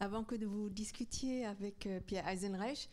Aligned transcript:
Avant 0.00 0.24
que 0.24 0.42
vous 0.44 0.68
discutiez 0.68 1.46
avec 1.46 1.86
euh, 1.86 2.00
Pierre 2.00 2.28
Eisenreich, 2.28 2.88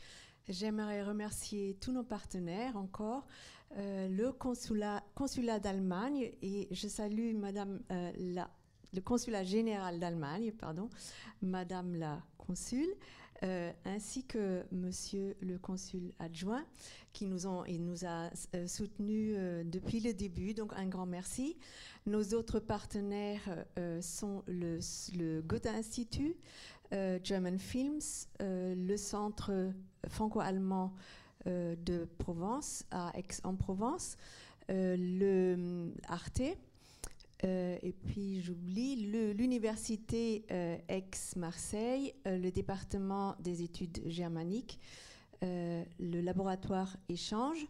j'aimerais 0.47 1.03
remercier 1.03 1.77
tous 1.81 1.91
nos 1.91 2.03
partenaires 2.03 2.77
encore, 2.77 3.25
euh, 3.77 4.07
le 4.07 4.31
consulat, 4.31 5.03
d'Allemagne, 5.59 6.31
et 6.41 6.67
je 6.71 6.87
salue 6.87 7.35
Madame 7.35 7.81
euh, 7.91 8.11
la, 8.17 8.49
le 8.93 9.01
consulat 9.01 9.43
général 9.43 9.99
d'Allemagne, 9.99 10.51
pardon, 10.51 10.89
Madame 11.41 11.95
la 11.95 12.21
consul, 12.37 12.87
euh, 13.43 13.71
ainsi 13.83 14.23
que 14.23 14.63
Monsieur 14.71 15.35
le 15.41 15.57
consul 15.57 16.13
adjoint, 16.19 16.63
qui 17.11 17.25
nous, 17.25 17.45
a 17.45 18.29
euh, 18.55 18.67
soutenus 18.67 19.35
euh, 19.37 19.63
depuis 19.65 19.99
le 19.99 20.13
début. 20.13 20.53
Donc 20.53 20.71
un 20.77 20.87
grand 20.87 21.05
merci. 21.05 21.57
Nos 22.05 22.33
autres 22.33 22.59
partenaires 22.59 23.65
sont 24.01 24.43
le, 24.47 24.79
le 25.17 25.41
Goethe 25.41 25.67
Institut, 25.67 26.35
German 27.23 27.57
Films, 27.57 28.01
le 28.41 28.97
Centre 28.97 29.71
franco-allemand 30.09 30.93
de 31.45 32.05
Provence 32.17 32.83
à 32.91 33.13
Aix-en-Provence, 33.17 34.17
le 34.67 35.93
Arte 36.09 36.57
euh, 37.43 37.77
et 37.81 37.91
puis 37.91 38.41
j'oublie 38.41 38.95
l'université 39.33 40.45
euh, 40.51 40.77
Aix-Marseille, 40.87 42.13
euh, 42.25 42.37
le 42.37 42.51
département 42.51 43.35
des 43.39 43.63
études 43.63 44.01
germaniques, 44.05 44.79
le 45.41 46.21
laboratoire 46.21 46.95
échange. 47.09 47.67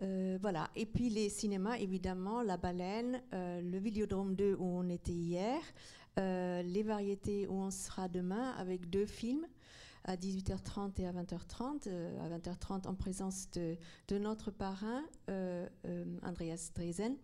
voilà. 0.00 0.70
Et 0.76 0.86
puis 0.86 1.10
les 1.10 1.30
cinémas, 1.30 1.76
évidemment, 1.78 2.42
La 2.42 2.56
Baleine, 2.56 3.20
le 3.32 3.78
Vidéodrome 3.78 4.36
2 4.36 4.54
où 4.54 4.64
on 4.64 4.88
était 4.88 5.10
hier, 5.10 5.60
les 6.16 6.82
variétés 6.84 7.48
où 7.48 7.54
on 7.54 7.72
sera 7.72 8.06
demain 8.06 8.52
avec 8.52 8.88
deux 8.88 9.06
films 9.06 9.44
à 10.04 10.14
18h30 10.14 11.00
et 11.00 11.06
à 11.08 11.12
20h30. 11.12 11.88
à 12.20 12.38
20h30 12.38 12.86
en 12.86 12.94
présence 12.94 13.50
de, 13.50 13.76
de 14.06 14.18
notre 14.18 14.52
parrain, 14.52 15.02
Andreas 16.22 16.70
Dresen 16.72 17.16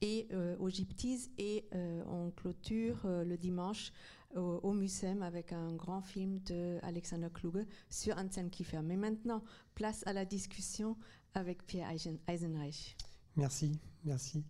et 0.00 0.28
euh, 0.32 0.56
au 0.58 0.68
Gyptise 0.68 1.30
et 1.38 1.64
euh, 1.74 2.02
on 2.06 2.30
clôture 2.30 3.00
euh, 3.04 3.24
le 3.24 3.36
dimanche 3.36 3.92
au, 4.34 4.60
au 4.62 4.74
avec 5.22 5.52
un 5.52 5.72
grand 5.74 6.00
film 6.00 6.40
de 6.46 6.78
Alexander 6.82 7.28
Kluge 7.32 7.66
sur 7.88 8.16
Anselm 8.16 8.48
Kiefer. 8.48 8.80
Mais 8.82 8.96
maintenant, 8.96 9.42
place 9.74 10.06
à 10.06 10.12
la 10.12 10.24
discussion 10.24 10.96
avec 11.34 11.66
Pierre 11.66 11.90
Eisenreich. 12.28 12.96
Merci, 13.36 13.78
merci. 14.04 14.44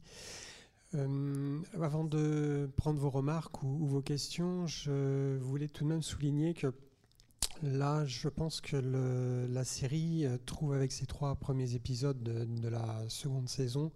Euh, 0.94 1.60
avant 1.80 2.04
de 2.04 2.68
prendre 2.76 3.00
vos 3.00 3.10
remarques 3.10 3.62
ou, 3.62 3.86
vos 3.86 4.02
questions, 4.02 4.66
je 4.66 5.38
voulais 5.38 5.68
tout 5.68 5.84
de 5.84 5.88
même 5.88 6.02
souligner 6.02 6.52
que 6.52 6.74
là, 7.62 8.04
je 8.04 8.28
pense 8.28 8.60
que 8.60 8.76
la 9.50 9.64
série 9.64 10.26
trouve 10.46 10.74
avec 10.74 10.92
ses 10.92 11.06
trois 11.06 11.36
premiers 11.36 11.74
épisodes 11.74 12.22
de, 12.22 12.44
de 12.44 12.68
la 12.68 13.08
seconde 13.08 13.48
saison 13.48 13.92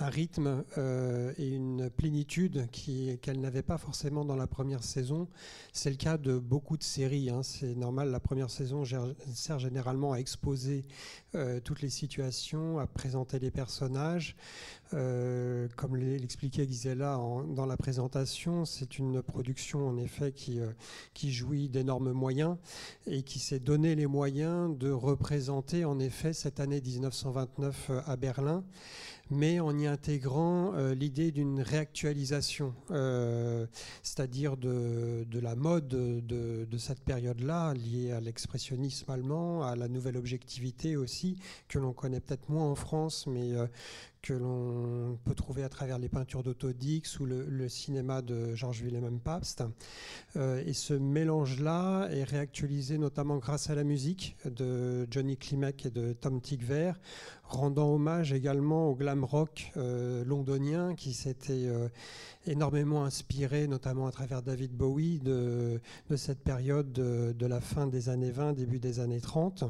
un 0.00 0.08
rythme 0.08 0.64
euh, 0.76 1.32
et 1.38 1.48
une 1.48 1.90
plénitude 1.90 2.68
qu'elle 2.70 3.40
n'avait 3.40 3.62
pas 3.62 3.78
forcément 3.78 4.24
dans 4.24 4.36
la 4.36 4.46
première 4.46 4.84
saison. 4.84 5.28
C'est 5.72 5.90
le 5.90 5.96
cas 5.96 6.18
de 6.18 6.38
beaucoup 6.38 6.76
de 6.76 6.82
séries. 6.82 7.30
Hein. 7.30 7.42
C'est 7.42 7.74
normal, 7.74 8.10
la 8.10 8.20
première 8.20 8.50
saison 8.50 8.84
sert 9.34 9.58
généralement 9.58 10.12
à 10.12 10.18
exposer 10.18 10.84
euh, 11.34 11.60
toutes 11.60 11.82
les 11.82 11.90
situations, 11.90 12.78
à 12.78 12.86
présenter 12.86 13.38
les 13.38 13.50
personnages. 13.50 14.36
Euh, 14.94 15.68
comme 15.76 15.96
l'expliquait 15.96 16.66
Gisela 16.66 17.18
en, 17.18 17.42
dans 17.42 17.66
la 17.66 17.76
présentation, 17.76 18.64
c'est 18.64 18.98
une 18.98 19.20
production 19.22 19.88
en 19.88 19.98
effet 19.98 20.32
qui, 20.32 20.60
qui 21.12 21.32
jouit 21.32 21.68
d'énormes 21.68 22.12
moyens 22.12 22.56
et 23.06 23.22
qui 23.22 23.38
s'est 23.38 23.60
donné 23.60 23.94
les 23.96 24.06
moyens 24.06 24.76
de 24.78 24.90
représenter 24.90 25.84
en 25.84 25.98
effet 25.98 26.32
cette 26.32 26.60
année 26.60 26.80
1929 26.80 27.90
à 28.06 28.16
Berlin 28.16 28.64
mais 29.30 29.60
en 29.60 29.76
y 29.78 29.86
intégrant 29.86 30.72
euh, 30.74 30.94
l'idée 30.94 31.30
d'une 31.30 31.60
réactualisation, 31.60 32.74
euh, 32.90 33.66
c'est-à-dire 34.02 34.56
de, 34.56 35.26
la 35.32 35.54
mode 35.54 35.88
de, 35.88 36.64
de 36.64 36.78
cette 36.78 37.00
période-là, 37.00 37.74
liée 37.74 38.12
à 38.12 38.20
l'expressionnisme 38.20 39.10
allemand, 39.10 39.62
à 39.62 39.76
la 39.76 39.88
nouvelle 39.88 40.16
objectivité 40.16 40.96
aussi, 40.96 41.38
que 41.68 41.78
l'on 41.78 41.92
connaît 41.92 42.20
peut-être 42.20 42.48
moins 42.48 42.70
en 42.70 42.74
France, 42.74 43.26
mais 43.26 43.52
euh, 43.52 43.66
que 44.22 44.32
l'on 44.32 45.18
peut 45.24 45.34
trouver 45.34 45.62
à 45.62 45.68
travers 45.68 45.98
les 45.98 46.08
peintures 46.08 46.42
d'Autodix 46.42 47.18
ou 47.20 47.26
le, 47.26 47.68
cinéma 47.68 48.22
de 48.22 48.54
Georges 48.54 48.82
Willem 48.82 49.20
Pabst. 49.20 49.62
Euh, 50.36 50.62
et 50.66 50.72
ce 50.72 50.94
mélange-là 50.94 52.08
est 52.10 52.24
réactualisé 52.24 52.98
notamment 52.98 53.38
grâce 53.38 53.70
à 53.70 53.74
la 53.74 53.84
musique 53.84 54.36
de 54.44 55.06
Johnny 55.10 55.36
Klimek 55.36 55.86
et 55.86 55.90
de 55.90 56.12
Tom 56.12 56.40
Tykwer, 56.40 56.92
rendant 57.44 57.92
hommage 57.92 58.32
également 58.32 58.88
au 58.88 58.94
glam 58.94 59.24
rock 59.24 59.72
euh, 59.76 60.24
londonien 60.24 60.94
qui 60.94 61.12
s'était 61.12 61.66
euh, 61.66 61.88
énormément 62.46 63.04
inspiré, 63.04 63.66
notamment 63.66 64.06
à 64.06 64.12
travers 64.12 64.42
David 64.42 64.72
Bowie, 64.72 65.18
de, 65.20 65.80
cette 66.16 66.42
période 66.42 66.92
de, 66.92 67.34
de 67.38 67.46
la 67.46 67.60
fin 67.60 67.86
des 67.86 68.08
années 68.08 68.30
20, 68.30 68.54
début 68.54 68.78
des 68.78 69.00
années 69.00 69.20
30. 69.20 69.64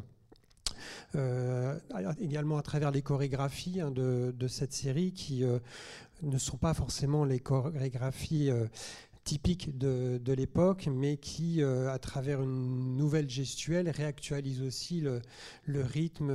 Euh, 1.14 1.78
également 2.20 2.58
à 2.58 2.62
travers 2.62 2.90
les 2.90 3.02
chorégraphies 3.02 3.80
hein, 3.80 3.90
de, 3.90 4.48
cette 4.48 4.72
série 4.72 5.12
qui 5.12 5.44
euh, 5.44 5.58
ne 6.22 6.38
sont 6.38 6.56
pas 6.56 6.74
forcément 6.74 7.24
les 7.24 7.40
chorégraphies 7.40 8.50
euh, 8.50 8.66
typiques 9.24 9.76
de, 9.76 10.18
de 10.24 10.32
l'époque, 10.32 10.88
mais 10.90 11.18
qui, 11.18 11.62
à 11.62 11.98
travers 11.98 12.40
une 12.40 12.96
nouvelle 12.96 13.28
gestuelle, 13.28 13.90
réactualise 13.90 14.62
aussi 14.62 15.02
le, 15.02 15.20
le 15.66 15.82
rythme 15.82 16.30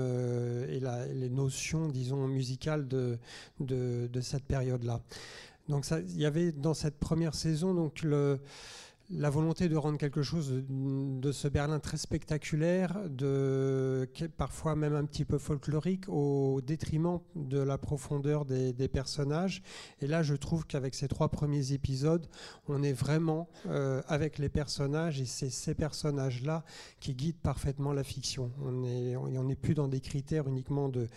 et 0.69 0.79
la, 0.79 1.07
les 1.07 1.29
notions, 1.29 1.87
disons, 1.87 2.27
musicales 2.27 2.87
de, 2.87 3.17
de, 3.59 4.07
de 4.13 4.21
cette 4.21 4.43
période-là. 4.43 5.01
Donc 5.69 5.87
il 5.89 6.19
y 6.19 6.25
avait 6.25 6.51
dans 6.51 6.73
cette 6.73 6.99
première 6.99 7.33
saison 7.33 7.73
donc 7.73 8.03
le 8.03 8.39
la 9.16 9.29
volonté 9.29 9.69
de 9.69 9.75
rendre 9.75 9.97
quelque 9.97 10.22
chose 10.22 10.63
de, 10.69 11.31
ce 11.31 11.47
Berlin 11.47 11.79
très 11.79 11.97
spectaculaire, 11.97 12.97
de, 13.09 14.09
parfois 14.38 14.75
même 14.75 14.96
un 14.96 15.06
petit 15.06 15.25
peu 15.25 15.38
folklorique, 15.38 16.09
au 16.09 16.62
détriment 16.62 17.19
de 17.35 17.59
la 17.59 17.78
profondeur 17.78 18.46
des, 18.46 18.73
des 18.73 18.88
personnages. 18.88 19.62
Et 20.02 20.07
là, 20.07 20.23
je 20.23 20.35
trouve 20.35 20.66
qu'avec 20.66 20.96
ces 20.96 21.07
trois 21.07 21.29
premiers 21.29 21.73
épisodes, 21.73 22.28
on 22.68 22.84
est 22.84 22.94
vraiment 22.94 23.50
euh, 23.68 24.02
avec 24.07 24.38
les 24.38 24.50
personnages, 24.50 25.22
et 25.22 25.25
c'est 25.25 25.50
ces 25.50 25.75
personnages-là 25.75 26.63
qui 27.00 27.13
guident 27.13 27.41
parfaitement 27.41 27.94
la 27.94 28.03
fiction. 28.03 28.52
On 28.62 28.72
n'est 28.72 29.16
on 29.16 29.50
est 29.50 29.56
plus 29.56 29.73
dans 29.73 29.88
des 29.88 30.00
critères 30.00 30.47
uniquement 30.47 30.90
de 30.90 31.07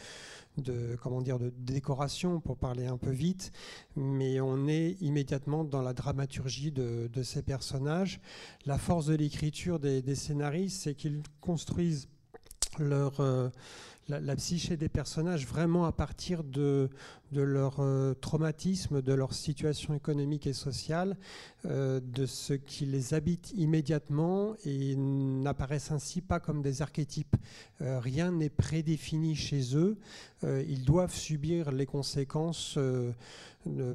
de 0.56 0.96
comment 1.02 1.20
dire 1.20 1.38
de 1.38 1.52
décoration 1.58 2.40
pour 2.40 2.56
parler 2.56 2.86
un 2.86 2.96
peu 2.96 3.10
vite, 3.10 3.52
mais 3.94 4.40
on 4.40 4.66
est 4.66 4.96
immédiatement 5.00 5.64
dans 5.64 5.82
la 5.82 5.92
dramaturgie 5.92 6.72
de, 6.72 7.08
de 7.12 7.22
ces 7.22 7.42
personnages. 7.42 8.20
La 8.64 8.78
force 8.78 9.06
de 9.06 9.14
l'écriture 9.14 9.78
des, 9.78 10.14
scénaristes, 10.14 10.82
c'est 10.82 10.94
qu'ils 10.94 11.22
construisent 11.40 12.08
leur 12.78 13.20
euh, 13.20 13.48
la, 14.08 14.20
la, 14.20 14.36
psyché 14.36 14.76
des 14.76 14.88
personnages 14.88 15.46
vraiment 15.46 15.84
à 15.84 15.92
partir 15.92 16.44
de, 16.44 16.88
de 17.32 17.42
leur 17.42 17.76
euh, 17.80 18.14
traumatisme, 18.14 19.02
de 19.02 19.12
leur 19.12 19.34
situation 19.34 19.94
économique 19.94 20.46
et 20.46 20.52
sociale, 20.52 21.16
euh, 21.64 22.00
de 22.00 22.26
ce 22.26 22.54
qui 22.54 22.86
les 22.86 23.14
habite 23.14 23.52
immédiatement 23.56 24.54
et 24.64 24.94
n'apparaissent 24.96 25.90
ainsi 25.90 26.20
pas 26.20 26.40
comme 26.40 26.62
des 26.62 26.82
archétypes. 26.82 27.36
Euh, 27.80 27.98
rien 27.98 28.30
n'est 28.30 28.50
prédéfini 28.50 29.34
chez 29.34 29.76
eux. 29.76 29.96
Ils 30.42 30.84
doivent 30.84 31.14
subir 31.14 31.72
les 31.72 31.86
conséquences 31.86 32.78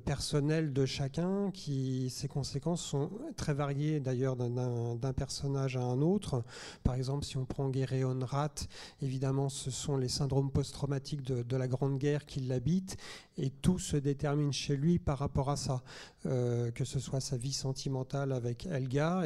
personnelles 0.05 0.73
de 0.73 0.85
chacun, 0.85 1.51
qui 1.51 2.09
ces 2.09 2.27
conséquences 2.27 2.83
sont 2.83 3.09
très 3.37 3.53
variées 3.53 3.99
d'ailleurs 3.99 4.35
d'un 4.35 5.13
personnage 5.13 5.77
à 5.77 5.81
un 5.81 6.01
autre. 6.01 6.43
Par 6.83 6.95
exemple, 6.95 7.25
si 7.25 7.37
on 7.37 7.45
prend 7.45 7.69
Guéréon 7.69 8.19
Rat, 8.21 8.55
évidemment, 9.01 9.49
ce 9.49 9.71
sont 9.71 9.97
les 9.97 10.09
syndromes 10.09 10.51
post-traumatiques 10.51 11.23
de 11.23 11.57
la 11.57 11.67
Grande 11.67 11.97
Guerre 11.97 12.25
qui 12.25 12.41
l'habitent 12.41 12.97
et 13.37 13.49
tout 13.49 13.79
se 13.79 13.97
détermine 13.97 14.53
chez 14.53 14.75
lui 14.75 14.99
par 14.99 15.17
rapport 15.17 15.49
à 15.49 15.55
ça, 15.55 15.83
euh, 16.27 16.69
que 16.69 16.85
ce 16.85 16.99
soit 16.99 17.19
sa 17.19 17.35
vie 17.35 17.51
sentimentale 17.51 18.31
avec 18.31 18.67
Elga, 18.67 19.23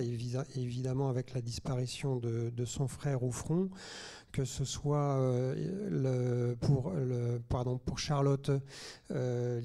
évidemment 0.55 1.09
avec 1.09 1.33
la 1.33 1.41
disparition 1.41 2.15
de, 2.15 2.65
son 2.65 2.87
frère 2.87 3.23
au 3.23 3.31
front, 3.31 3.69
que 4.31 4.45
ce 4.45 4.63
soit 4.63 5.17
euh, 5.19 6.55
pour, 6.61 6.93
Charlotte, 7.99 8.49
euh, 9.11 9.61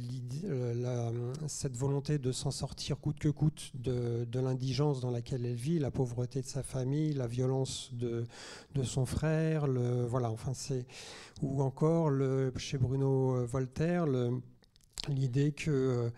cette 1.46 1.76
volonté 1.76 2.18
de 2.18 2.32
s'en 2.32 2.50
sortir 2.50 2.98
coûte 2.98 3.20
que 3.20 3.28
coûte 3.28 3.70
de, 3.74 4.26
l'indigence 4.40 5.00
dans 5.00 5.12
laquelle 5.12 5.46
elle 5.46 5.54
vit, 5.54 5.78
la 5.78 5.92
pauvreté 5.92 6.40
de 6.40 6.46
sa 6.46 6.64
famille, 6.64 7.12
la 7.12 7.28
violence 7.28 7.90
de, 7.92 8.26
son 8.82 9.06
frère, 9.06 9.68
voilà, 10.08 10.32
enfin 10.32 10.52
c'est 10.52 10.84
ou 11.42 11.62
encore 11.62 12.10
chez 12.56 12.76
Bruno 12.76 13.46
Voltaire 13.46 14.06
le, 14.06 14.40
l'idée 15.08 15.52
que. 15.52 16.10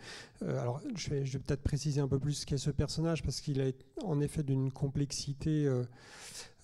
alors, 0.43 0.81
je 0.97 1.11
vais, 1.11 1.23
peut-être 1.23 1.63
préciser 1.63 2.01
un 2.01 2.09
peu 2.09 2.19
plus 2.19 2.35
ce 2.35 2.47
qu'est 2.47 2.59
ce 2.59 2.71
personnage, 2.71 3.23
parce 3.23 3.41
qu'il 3.41 3.61
est 3.61 3.77
en 4.05 4.21
effet 4.21 4.43
d'une 4.43 4.71
complexité. 4.71 5.69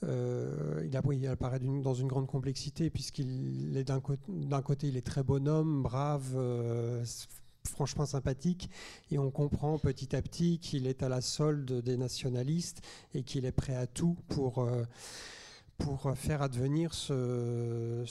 il, 0.02 0.06
a, 0.06 1.02
il 1.12 1.26
apparaît 1.26 1.60
dans 1.60 1.94
une 1.94 2.08
grande 2.08 2.26
complexité, 2.26 2.90
puisqu'il 2.90 3.76
est 3.76 3.84
d'un 3.84 4.00
côté, 4.62 4.88
il 4.88 4.96
est 4.96 5.06
très 5.06 5.22
bonhomme, 5.22 5.82
brave, 5.82 6.36
franchement 7.68 8.06
sympathique 8.06 8.70
et 9.10 9.18
on 9.18 9.30
comprend 9.30 9.78
petit 9.78 10.16
à 10.16 10.22
petit 10.22 10.58
qu'il 10.58 10.86
est 10.86 11.02
à 11.02 11.08
la 11.08 11.20
solde 11.20 11.82
des 11.82 11.96
nationalistes 11.96 12.80
et 13.14 13.22
qu'il 13.22 13.44
est 13.44 13.52
prêt 13.52 13.76
à 13.76 13.86
tout 13.86 14.16
pour 14.28 14.68
pour 15.78 16.12
faire 16.16 16.42
advenir 16.42 16.92
ce, 16.92 18.04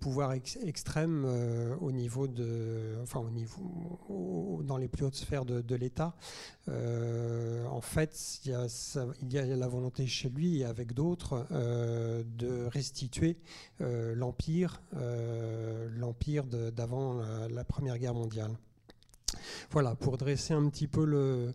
pouvoir 0.00 0.32
extrême 0.32 1.24
euh, 1.24 1.76
au 1.80 1.92
niveau 1.92 2.26
de, 2.26 2.98
enfin 3.02 3.20
au 3.20 3.30
niveau, 3.30 4.60
dans 4.64 4.76
les 4.76 4.88
plus 4.88 5.04
hautes 5.04 5.14
sphères 5.14 5.44
de, 5.44 5.74
l'État. 5.74 6.14
Euh, 6.68 7.64
en 7.66 7.80
fait, 7.80 8.40
il 8.44 8.50
y, 8.50 9.38
a, 9.38 9.46
la 9.56 9.68
volonté 9.68 10.06
chez 10.06 10.28
lui 10.28 10.60
et 10.60 10.64
avec 10.64 10.92
d'autres 10.92 11.46
euh, 11.52 12.22
de 12.36 12.66
restituer 12.66 13.38
l'empire, 13.80 14.82
l'empire 15.96 16.44
d'avant 16.44 17.20
la 17.48 17.64
Première 17.64 17.98
Guerre 17.98 18.14
mondiale. 18.14 18.52
Voilà, 19.70 19.94
pour 19.94 20.18
dresser 20.18 20.54
un 20.54 20.68
petit 20.68 20.88
peu 20.88 21.04
le 21.04 21.54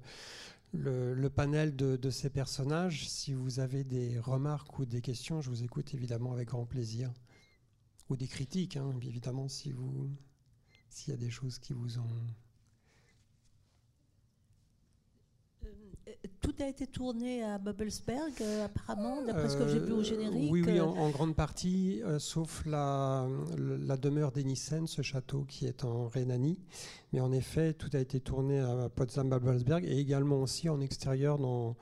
le, 0.77 1.29
panel 1.29 1.75
de, 1.75 2.09
ces 2.09 2.29
personnages. 2.29 3.09
Si 3.09 3.33
vous 3.33 3.59
avez 3.59 3.83
des 3.83 4.19
remarques 4.19 4.79
ou 4.79 4.85
des 4.85 5.01
questions, 5.01 5.41
je 5.41 5.49
vous 5.49 5.63
écoute 5.63 5.93
évidemment 5.93 6.33
avec 6.33 6.49
grand 6.49 6.65
plaisir. 6.65 7.11
Ou 8.09 8.15
des 8.15 8.27
critiques, 8.27 8.77
hein, 8.77 8.93
évidemment, 9.01 9.47
si 9.49 9.71
vous, 9.71 10.09
s'il 10.89 11.11
y 11.11 11.13
a 11.13 11.19
des 11.19 11.29
choses 11.29 11.59
qui 11.59 11.73
vous 11.73 11.99
ont 11.99 12.27
tout 16.41 16.53
a 16.59 16.67
été 16.67 16.87
tourné 16.87 17.43
à 17.43 17.57
Bubblesberg, 17.57 18.33
euh, 18.41 18.65
apparemment, 18.65 19.21
d'après 19.21 19.49
ce 19.49 19.57
que 19.57 19.67
j'ai 19.67 19.79
vu 19.79 19.91
au 19.91 19.99
euh, 19.99 20.03
générique. 20.03 20.51
Oui, 20.51 20.63
oui 20.65 20.79
en, 20.79 21.09
grande 21.09 21.35
partie, 21.35 22.01
euh, 22.03 22.19
sauf 22.19 22.65
la, 22.65 23.27
la 23.57 23.97
demeure 23.97 24.31
d'Enissen, 24.31 24.87
ce 24.87 25.01
château 25.01 25.45
qui 25.47 25.65
est 25.65 25.83
en 25.83 26.07
Rhénanie. 26.07 26.59
Mais 27.13 27.19
en 27.19 27.31
effet, 27.31 27.73
tout 27.73 27.89
a 27.93 27.99
été 27.99 28.19
tourné 28.19 28.59
à 28.59 28.89
Potsdam-Babelsberg 28.89 29.85
et 29.85 29.97
également 29.97 30.41
aussi 30.41 30.69
en 30.69 30.79
extérieur 30.81 31.37
dans, 31.37 31.75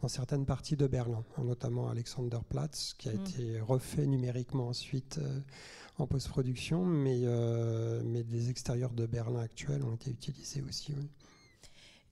dans 0.00 0.08
certaines 0.08 0.46
parties 0.46 0.76
de 0.76 0.86
Berlin, 0.86 1.24
notamment 1.42 1.88
Alexanderplatz, 1.88 2.94
qui 2.98 3.08
a 3.08 3.12
mm. 3.12 3.20
été 3.20 3.60
refait 3.60 4.06
numériquement 4.06 4.68
ensuite 4.68 5.20
en 5.98 6.06
post-production, 6.06 6.84
mais, 6.84 7.20
mais 8.04 8.22
des 8.24 8.50
extérieurs 8.50 8.92
de 8.92 9.06
Berlin 9.06 9.40
actuels 9.40 9.84
ont 9.84 9.94
été 9.94 10.10
utilisés 10.10 10.62
aussi. 10.62 10.94
Oui. 10.96 11.08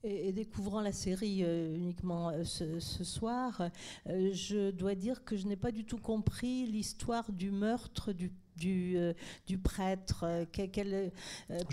Et, 0.02 0.32
découvrant 0.32 0.80
la 0.80 0.92
série 0.92 1.40
euh, 1.42 1.74
uniquement 1.76 2.30
euh, 2.30 2.42
ce, 2.44 3.04
soir, 3.04 3.60
euh, 4.08 4.30
je 4.32 4.70
dois 4.70 4.94
dire 4.94 5.24
que 5.24 5.36
je 5.36 5.46
n'ai 5.46 5.56
pas 5.56 5.72
du 5.72 5.84
tout 5.84 5.98
compris 5.98 6.64
l'histoire 6.66 7.30
du 7.32 7.50
meurtre 7.50 8.12
du 8.12 8.32
du, 8.56 8.98
du, 9.46 9.56
prêtre, 9.56 10.26
quelle 10.52 11.10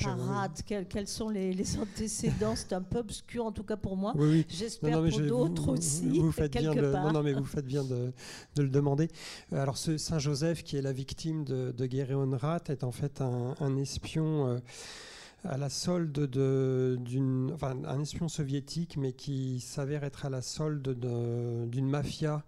parade, 0.01 0.51
quels 0.87 1.07
sont 1.07 1.27
les, 1.27 1.77
antécédents, 1.77 2.55
c'est 2.55 2.71
un 2.71 2.81
peu 2.81 2.99
obscur 2.99 3.45
en 3.45 3.51
tout 3.51 3.63
cas 3.63 3.75
pour 3.75 3.97
moi. 3.97 4.13
J'espère 4.47 5.01
pour 5.01 5.19
d'autres 5.19 5.67
aussi. 5.73 6.07
Vous 6.17 6.31
faites 6.31 6.53
bien 6.53 6.73
de, 6.73 6.79
non, 6.79 7.11
non, 7.11 7.23
mais 7.23 7.33
vous 7.33 7.43
faites 7.43 7.65
bien 7.65 7.83
de, 7.83 8.13
de 8.55 8.61
le 8.61 8.69
demander. 8.69 9.09
Alors 9.51 9.77
ce 9.77 9.97
Saint 9.97 10.19
Joseph 10.19 10.63
qui 10.63 10.77
est 10.77 10.81
la 10.81 10.93
victime 10.93 11.43
de, 11.43 11.73
de 11.75 11.85
est 12.71 12.83
en 12.85 12.91
fait 12.93 13.19
un, 13.19 13.55
un 13.59 13.75
espion 13.75 14.61
à 15.43 15.57
la 15.57 15.69
solde 15.69 16.29
d'une, 16.29 17.51
enfin, 17.53 17.77
un 17.85 18.01
espion 18.01 18.27
soviétique, 18.27 18.97
mais 18.97 19.13
qui 19.13 19.59
s'avère 19.59 20.03
être 20.03 20.25
à 20.25 20.29
la 20.29 20.41
solde 20.41 20.97
d'une 21.69 21.89
mafia 21.89 22.43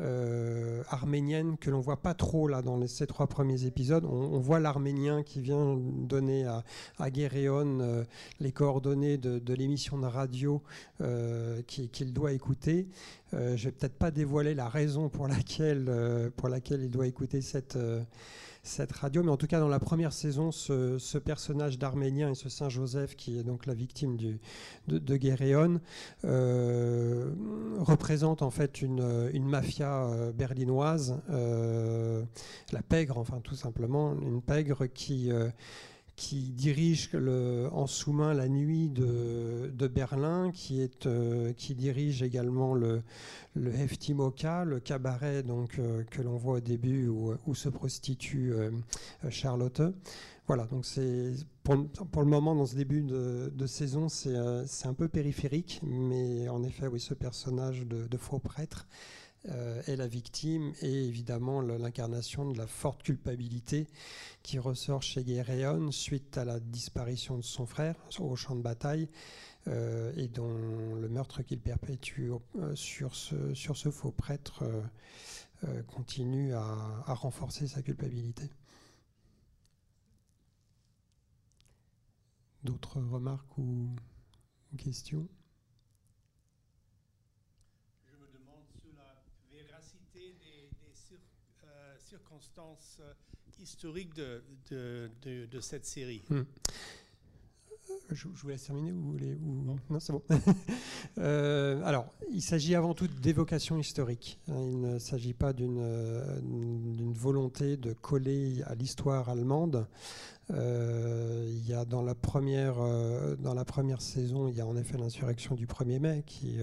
euh, 0.00 0.82
arménienne 0.88 1.58
que 1.58 1.70
l'on 1.70 1.80
voit 1.80 2.00
pas 2.00 2.14
trop 2.14 2.48
là 2.48 2.62
dans 2.62 2.86
ces 2.86 3.06
trois 3.06 3.26
premiers 3.26 3.66
épisodes. 3.66 4.04
On, 4.04 4.38
voit 4.38 4.58
l'arménien 4.58 5.22
qui 5.22 5.40
vient 5.40 5.76
donner 5.76 6.46
à, 6.46 6.64
à 6.98 7.08
euh, 7.08 8.04
les 8.40 8.52
coordonnées 8.52 9.18
de, 9.18 9.54
l'émission 9.54 9.98
de 9.98 10.06
radio 10.06 10.62
euh, 11.00 11.62
qu'il 11.62 12.12
doit 12.12 12.32
écouter. 12.32 12.88
je 13.32 13.64
vais 13.64 13.72
peut-être 13.72 13.98
pas 13.98 14.10
dévoiler 14.10 14.54
la 14.54 14.68
raison 14.68 15.08
pour 15.08 15.28
laquelle 15.28 16.30
il 16.80 16.90
doit 16.90 17.06
écouter 17.06 17.40
cette 17.40 17.78
cette 18.62 18.92
radio. 18.92 19.22
Mais 19.22 19.30
en 19.30 19.36
tout 19.36 19.46
cas, 19.46 19.58
dans 19.58 19.68
la 19.68 19.80
première 19.80 20.12
saison, 20.12 20.52
ce, 20.52 21.18
personnage 21.18 21.78
d'Arménien 21.78 22.30
et 22.30 22.34
ce 22.34 22.48
Saint 22.48 22.68
Joseph, 22.68 23.16
qui 23.16 23.38
est 23.38 23.42
donc 23.42 23.66
la 23.66 23.74
victime 23.74 24.16
de, 24.16 24.38
de 24.88 25.16
Guéréon, 25.16 25.80
euh, 26.24 27.32
représente 27.78 28.42
en 28.42 28.50
fait 28.50 28.82
une, 28.82 29.30
une 29.32 29.46
mafia 29.46 30.04
euh, 30.04 30.32
berlinoise, 30.32 31.20
euh, 31.30 32.22
la 32.72 32.82
pègre, 32.82 33.18
enfin 33.18 33.40
tout 33.42 33.56
simplement, 33.56 34.14
une 34.20 34.42
pègre 34.42 34.86
qui 34.86 35.30
qui 36.16 36.50
dirige 36.50 37.10
en 37.72 37.86
sous-main 37.86 38.34
la 38.34 38.48
nuit 38.48 38.88
de, 38.88 39.88
Berlin, 39.88 40.52
euh, 41.06 41.52
qui 41.54 41.74
dirige 41.74 42.22
également 42.22 42.74
le, 42.74 43.02
le 43.54 43.74
Hefti 43.74 44.14
Moka, 44.14 44.64
le 44.64 44.80
cabaret 44.80 45.42
donc, 45.42 45.78
euh, 45.78 46.04
que 46.10 46.22
l'on 46.22 46.36
voit 46.36 46.56
au 46.56 46.60
début 46.60 47.08
où, 47.08 47.54
se 47.54 47.68
prostitue 47.68 48.52
euh, 48.52 48.70
Charlotte. 49.30 49.82
Voilà, 50.46 50.64
donc 50.66 50.84
c'est 50.84 51.34
pour, 51.62 51.76
le 51.76 52.24
moment, 52.24 52.54
dans 52.54 52.66
ce 52.66 52.74
début 52.74 53.02
de, 53.02 53.66
saison, 53.66 54.08
c'est 54.08 54.36
un 54.36 54.94
peu 54.94 55.08
périphérique, 55.08 55.80
mais 55.84 56.48
en 56.48 56.64
effet, 56.64 56.88
oui, 56.88 57.00
ce 57.00 57.14
personnage 57.14 57.86
de, 57.86 58.16
faux 58.16 58.40
prêtre 58.40 58.86
euh, 58.88 59.21
est 59.44 59.96
la 59.96 60.06
victime 60.06 60.72
et 60.82 61.06
évidemment 61.06 61.60
l'incarnation 61.60 62.50
de 62.50 62.56
la 62.56 62.66
forte 62.66 63.02
culpabilité 63.02 63.88
qui 64.42 64.58
ressort 64.58 65.02
chez 65.02 65.24
Guéréon 65.24 65.90
suite 65.90 66.38
à 66.38 66.44
la 66.44 66.60
disparition 66.60 67.36
de 67.38 67.42
son 67.42 67.66
frère 67.66 67.96
au 68.20 68.36
champ 68.36 68.54
de 68.54 68.62
bataille 68.62 69.08
euh, 69.68 70.12
et 70.16 70.26
dont 70.28 70.94
le 70.94 71.08
meurtre 71.08 71.42
qu'il 71.42 71.60
perpétue 71.60 72.30
euh, 72.30 72.74
sur, 72.74 73.14
ce, 73.14 73.54
sur 73.54 73.76
ce 73.76 73.90
faux 73.90 74.10
prêtre 74.10 74.64
continue 75.86 76.54
à, 76.54 77.14
renforcer 77.14 77.68
sa 77.68 77.82
culpabilité. 77.82 78.50
D'autres 82.64 83.00
remarques 83.00 83.58
ou 83.58 83.88
questions? 84.76 85.28
Circonstances 92.12 92.98
euh, 93.00 93.12
historiques 93.58 94.12
de, 94.14 94.42
de, 94.70 95.46
de, 95.46 95.60
cette 95.60 95.86
série. 95.86 96.22
Hmm. 96.28 96.42
Je, 98.10 98.28
vous 98.28 98.48
laisse 98.48 98.64
terminer, 98.64 98.92
vous 98.92 99.12
voulez 99.12 99.34
ou... 99.36 99.78
Non, 99.88 99.98
c'est 99.98 100.12
bon. 100.12 100.22
euh, 101.18 101.82
alors, 101.84 102.12
il 102.30 102.42
s'agit 102.42 102.74
avant 102.74 102.92
tout 102.92 103.08
d'évocation 103.08 103.78
historique. 103.78 104.38
Hein. 104.48 104.60
Il 104.60 104.80
ne 104.80 104.98
s'agit 104.98 105.32
pas 105.32 105.54
d'une 105.54 105.78
euh, 105.80 106.38
d'une 106.42 107.14
volonté 107.14 107.78
de 107.78 107.94
coller 107.94 108.62
à 108.66 108.74
l'histoire 108.74 109.30
allemande. 109.30 109.86
Euh, 110.50 111.46
il 111.48 111.66
y 111.66 111.72
a 111.72 111.86
dans 111.86 112.02
la 112.02 112.14
première 112.14 112.76
euh, 112.78 113.36
dans 113.36 113.54
la 113.54 113.64
première 113.64 114.02
saison, 114.02 114.48
il 114.48 114.54
y 114.54 114.60
a 114.60 114.66
en 114.66 114.76
effet 114.76 114.98
l'insurrection 114.98 115.54
du 115.54 115.66
1er 115.66 115.98
mai 115.98 116.24
qui 116.26 116.58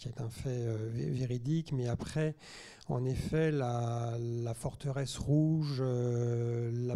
qui 0.00 0.08
est 0.08 0.20
un 0.20 0.30
fait 0.30 0.66
véridique, 0.90 1.72
mais 1.72 1.86
après 1.86 2.34
en 2.90 3.04
effet, 3.04 3.52
la, 3.52 4.18
forteresse 4.54 5.16
rouge, 5.16 5.78
euh, 5.80 6.94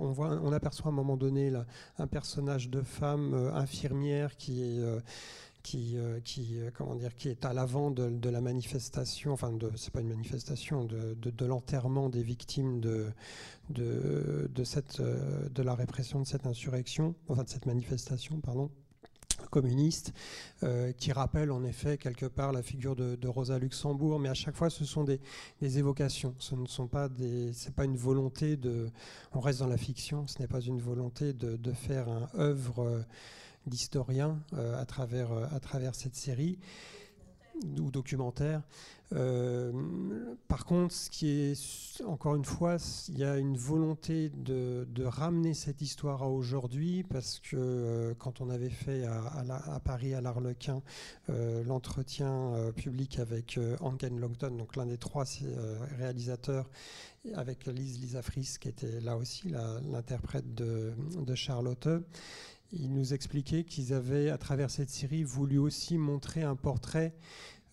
on, 0.00 0.12
voit, 0.12 0.38
on 0.42 0.52
aperçoit 0.52 0.86
à 0.86 0.88
un 0.90 0.94
moment 0.94 1.16
donné 1.16 1.50
un 1.98 2.06
personnage 2.06 2.68
de 2.68 2.82
femme 2.82 3.32
euh, 3.34 3.54
infirmière 3.54 4.36
qui 4.36 4.62
est 4.62 4.80
euh, 4.80 5.00
qui, 5.62 6.58
comment 6.74 6.94
dire, 6.94 7.14
qui 7.14 7.28
est 7.28 7.44
à 7.44 7.52
l'avant 7.52 7.90
de, 7.90 8.30
la 8.30 8.40
manifestation, 8.40 9.32
enfin, 9.32 9.52
c'est 9.76 9.92
pas 9.92 10.00
une 10.00 10.08
manifestation, 10.08 10.84
de, 10.86 11.14
de 11.14 11.46
l'enterrement 11.46 12.08
des 12.08 12.22
victimes 12.22 12.80
de, 12.80 13.08
de, 13.68 14.50
de 14.54 15.62
la 15.62 15.74
répression 15.74 16.20
de 16.20 16.26
cette 16.26 16.46
insurrection, 16.46 17.14
enfin 17.28 17.44
de 17.44 17.48
cette 17.50 17.66
manifestation, 17.66 18.40
pardon 18.40 18.70
communiste, 19.50 20.12
euh, 20.62 20.92
qui 20.92 21.12
rappelle 21.12 21.50
en 21.50 21.64
effet 21.64 21.98
quelque 21.98 22.26
part 22.26 22.52
la 22.52 22.62
figure 22.62 22.96
de, 22.96 23.28
Rosa 23.28 23.58
Luxembourg, 23.58 24.18
mais 24.18 24.28
à 24.28 24.34
chaque 24.34 24.56
fois 24.56 24.70
ce 24.70 24.84
sont 24.84 25.04
des, 25.04 25.20
évocations. 25.60 26.34
Ce 26.38 26.54
ne 26.54 26.66
sont 26.66 26.86
pas 26.86 27.08
des, 27.08 27.52
c'est 27.52 27.74
pas 27.74 27.84
une 27.84 27.96
volonté 27.96 28.56
de, 28.56 28.88
on 29.32 29.40
reste 29.40 29.60
dans 29.60 29.66
la 29.66 29.76
fiction. 29.76 30.26
Ce 30.26 30.38
n'est 30.38 30.48
pas 30.48 30.60
une 30.60 30.80
volonté 30.80 31.32
de, 31.32 31.72
faire 31.72 32.08
un 32.08 32.28
œuvre 32.38 33.04
d'historien 33.66 34.38
euh, 34.54 34.80
à 34.80 34.84
travers 34.84 35.32
à 35.32 35.60
travers 35.60 35.94
cette 35.94 36.16
série. 36.16 36.58
Ou 37.78 37.90
documentaire. 37.90 38.62
Euh, 39.12 39.72
par 40.46 40.64
contre, 40.64 40.94
ce 40.94 41.10
qui 41.10 41.28
est, 41.28 42.02
encore 42.04 42.36
une 42.36 42.44
fois, 42.44 42.76
il 43.08 43.18
y 43.18 43.24
a 43.24 43.38
une 43.38 43.56
volonté 43.56 44.30
de, 44.30 44.86
ramener 45.04 45.54
cette 45.54 45.80
histoire 45.80 46.22
à 46.22 46.28
aujourd'hui, 46.28 47.02
parce 47.02 47.40
que 47.40 47.56
euh, 47.56 48.14
quand 48.18 48.40
on 48.40 48.50
avait 48.50 48.70
fait 48.70 49.04
à, 49.04 49.80
Paris, 49.84 50.14
à 50.14 50.20
l'Arlequin, 50.20 50.82
euh, 51.28 51.64
l'entretien 51.64 52.52
public 52.76 53.18
avec 53.18 53.58
Anken 53.80 54.20
Longton, 54.20 54.56
donc 54.56 54.76
l'un 54.76 54.86
des 54.86 54.98
trois 54.98 55.24
réalisateurs, 55.98 56.70
avec 57.34 57.66
Lise 57.66 58.00
Lisa 58.00 58.22
Fries, 58.22 58.56
qui 58.60 58.68
était 58.68 59.00
là 59.00 59.16
aussi 59.16 59.52
l'interprète 59.90 60.54
de, 60.54 60.92
de 61.18 61.34
Charlotte, 61.34 61.88
ils 62.72 62.92
nous 62.92 63.14
expliquaient 63.14 63.64
qu'ils 63.64 63.92
avaient, 63.92 64.30
à 64.30 64.38
travers 64.38 64.70
cette 64.70 64.90
série, 64.90 65.24
voulu 65.24 65.58
aussi 65.58 65.98
montrer 65.98 66.42
un 66.42 66.56
portrait 66.56 67.14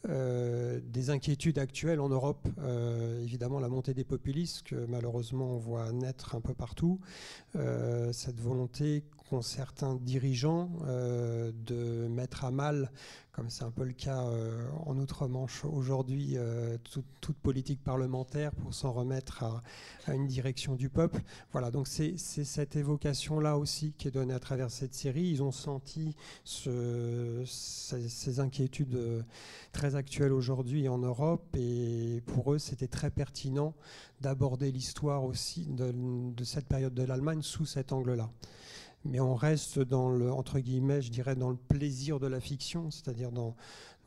euh, 0.10 0.80
des 0.84 1.10
inquiétudes 1.10 1.58
actuelles 1.58 2.00
en 2.00 2.10
Europe, 2.10 2.48
euh, 2.60 3.22
évidemment 3.24 3.60
la 3.60 3.68
montée 3.68 3.94
des 3.94 4.04
populistes 4.04 4.64
que 4.64 4.86
malheureusement 4.88 5.56
on 5.56 5.58
voit 5.58 5.92
naître 5.92 6.36
un 6.36 6.40
peu 6.40 6.54
partout, 6.54 7.00
euh, 7.56 8.14
cette 8.14 8.40
volonté 8.40 9.04
qu'ont 9.30 9.42
certains 9.42 9.96
dirigeants 9.96 10.70
de 10.86 12.08
mettre 12.08 12.46
à 12.46 12.52
mal 12.52 12.92
comme 13.38 13.52
c'est 13.52 13.64
un 13.66 13.72
peu 13.72 13.84
le 13.84 13.94
cas 13.94 14.24
euh, 14.24 14.68
en 14.88 14.98
Outre-Manche 14.98 15.64
aujourd'hui, 15.64 16.32
euh, 16.38 16.76
toute 17.22 17.38
politique 17.38 17.84
parlementaire 17.84 18.52
pour 18.52 18.74
s'en 18.74 18.92
remettre 18.92 19.44
à, 19.44 19.62
une 20.16 20.26
direction 20.26 20.74
du 20.74 20.90
peuple. 20.90 21.22
Voilà, 21.52 21.70
donc 21.70 21.88
c'est 21.88 22.18
cette 22.18 22.76
évocation-là 22.76 23.56
aussi 23.56 23.94
qui 23.96 24.08
est 24.08 24.12
donnée 24.12 24.34
à 24.34 24.40
travers 24.40 24.72
cette 24.72 24.96
série. 24.96 25.28
Ils 25.28 25.44
ont 25.44 25.52
senti 25.52 26.16
ces, 26.46 28.40
inquiétudes 28.40 28.96
euh, 28.96 29.22
très 29.72 29.94
actuelles 29.94 30.34
aujourd'hui 30.34 30.90
en 30.90 30.98
Europe 30.98 31.46
et 31.56 32.24
pour 32.26 32.54
eux, 32.54 32.58
c'était 32.58 32.88
très 32.88 33.12
pertinent 33.12 33.76
d'aborder 34.20 34.72
l'histoire 34.72 35.24
aussi 35.24 35.68
de, 35.68 35.94
de 36.32 36.44
cette 36.44 36.66
période 36.66 36.96
de 36.96 37.04
l'Allemagne 37.04 37.44
sous 37.44 37.68
cet 37.68 37.92
angle-là 37.92 38.32
mais 39.08 39.20
on 39.20 39.36
reste 39.36 39.80
dans 39.80 40.10
le, 40.10 40.32
entre 40.32 40.60
guillemets, 40.60 41.02
je 41.02 41.12
dirais, 41.12 41.36
dans 41.36 41.50
le 41.50 41.56
plaisir 41.56 42.20
de 42.20 42.28
la 42.28 42.40
fiction, 42.40 42.92
c'est-à-dire 42.92 43.32
dans, 43.32 43.56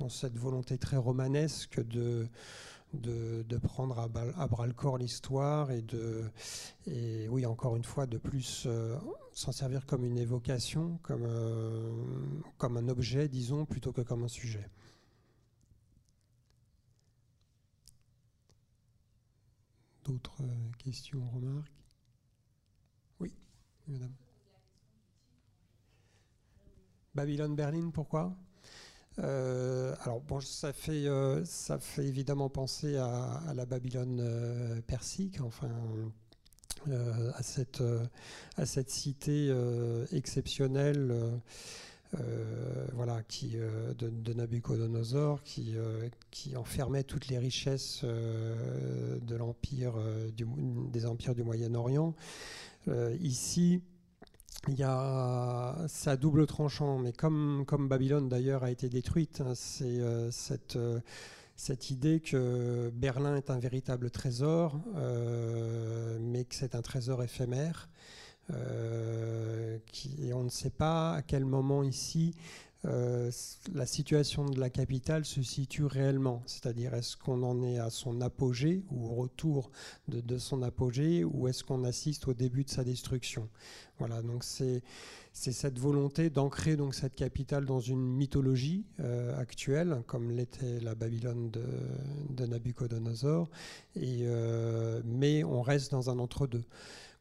cette 0.09 0.39
volonté 0.39 0.79
très 0.79 0.97
romanesque 0.97 1.81
de, 1.87 2.29
prendre 3.63 3.99
à, 3.99 4.09
bras 4.09 4.67
le 4.67 4.73
corps 4.73 4.99
l'histoire 4.99 5.71
et 5.71 5.83
de, 5.83 6.25
et 6.87 7.29
oui, 7.29 7.45
encore 7.47 7.77
une 7.77 7.85
fois, 7.85 8.07
de 8.07 8.19
plus 8.19 8.65
euh, 8.67 8.97
s'en 9.33 9.53
servir 9.53 9.85
comme 9.87 10.05
une 10.05 10.19
évocation, 10.19 10.99
euh, 11.11 11.91
comme 12.59 12.77
un 12.77 12.89
objet, 12.89 13.29
disons, 13.29 13.65
plutôt 13.67 13.93
que 13.93 14.01
comme 14.01 14.25
un 14.25 14.29
sujet. 14.29 14.69
D'autres 20.05 20.43
questions, 20.79 21.23
remarques? 21.31 21.73
Oui, 23.21 23.33
madame. 23.87 24.15
Babylone 27.15 27.55
Berlin, 27.55 27.91
pourquoi? 27.93 28.37
Euh, 29.19 29.95
alors 30.03 30.21
bon, 30.21 30.41
ça 30.41 30.73
fait, 30.73 31.07
euh, 31.07 31.45
ça 31.45 31.79
fait 31.79 32.07
évidemment 32.07 32.49
penser 32.49 32.97
à, 32.97 33.53
la 33.55 33.67
Babylone 33.67 34.21
euh, 34.21 34.81
persique, 34.83 35.41
enfin 35.41 35.71
à, 37.35 37.43
cette, 37.43 37.83
à 38.57 38.65
cette 38.65 38.89
cité 38.89 39.55
exceptionnelle 40.13 41.15
voilà, 42.95 43.23
qui, 43.25 43.57
de, 43.99 44.33
Nabucodonosor 44.33 45.43
qui, 45.43 45.75
qui 46.31 46.57
enfermait 46.57 47.05
toutes 47.05 47.29
les 47.29 47.37
richesses 47.37 48.03
de 48.03 49.37
l'empire, 49.37 49.93
des 50.33 51.05
empires 51.05 51.35
du 51.35 51.43
Moyen-Orient. 51.43 52.15
ici, 53.21 53.83
il 54.69 54.79
y 54.79 54.83
a, 54.83 55.75
c'est 55.89 56.11
à 56.11 56.17
double 56.17 56.47
tranchant, 56.47 56.99
mais 56.99 57.13
comme, 57.13 57.65
comme 57.67 57.89
Babylone 57.89 58.29
d'ailleurs 58.29 58.63
a 58.63 58.71
été 58.71 58.89
détruite, 58.89 59.41
hein, 59.41 59.55
c'est 59.55 59.85
euh, 59.85 60.31
cette, 60.31 60.77
euh, 60.77 61.01
cette 61.57 61.91
idée 61.91 62.21
que 62.21 62.91
Berlin 62.95 63.37
est 63.37 63.51
un 63.51 63.59
véritable 63.59 64.11
trésor, 64.11 64.81
euh, 64.97 66.19
mais 66.21 66.45
que 66.45 66.55
c'est 66.55 66.75
un 66.75 66.83
trésor 66.83 67.23
éphémère. 67.23 67.89
Qui, 69.93 70.27
et 70.27 70.35
on 70.35 70.43
ne 70.43 70.49
sait 70.49 70.71
pas 70.71 71.13
à 71.13 71.23
quel 71.23 71.45
moment 71.45 71.85
ici 71.85 72.35
euh, 72.87 73.31
la 73.75 73.85
situation 73.85 74.47
de 74.47 74.59
la 74.59 74.71
capitale 74.71 75.25
se 75.25 75.43
situe 75.43 75.85
réellement. 75.85 76.43
C'est-à-dire, 76.47 76.95
est-ce 76.95 77.17
qu'on 77.17 77.43
en 77.43 77.63
est 77.63 77.79
à 77.79 77.91
son 77.91 78.21
apogée 78.21 78.83
ou 78.91 79.07
au 79.07 79.15
retour 79.15 79.71
de, 80.09 80.39
son 80.39 80.63
apogée 80.63 81.25
ou 81.25 81.47
est-ce 81.47 81.63
qu'on 81.63 81.85
assiste 81.85 82.27
au 82.29 82.35
début 82.35 82.65
de 82.65 82.71
sa 82.71 82.85
destruction? 82.85 83.49
Voilà, 83.99 84.23
donc 84.23 84.45
c'est 84.45 84.83
cette 85.33 85.79
volonté 85.79 86.31
d'ancrer 86.31 86.77
donc 86.77 86.95
cette 86.95 87.15
capitale 87.15 87.67
dans 87.67 87.81
une 87.81 88.01
mythologie 88.01 88.87
euh, 89.01 89.39
actuelle, 89.39 90.03
comme 90.07 90.31
l'était 90.31 90.81
la 90.81 90.95
Babylone 90.95 91.51
de, 91.51 92.47
Nabucodonosor, 92.47 93.51
et, 93.95 94.21
euh, 94.23 95.03
mais 95.05 95.45
on 95.45 95.61
reste 95.61 95.93
dans 95.93 96.09
un 96.09 96.19
entre-deux 96.19 96.65